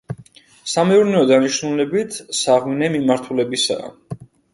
[0.69, 3.93] სამეურნეო დანიშნულებით საღვინე მიმართულებისაა.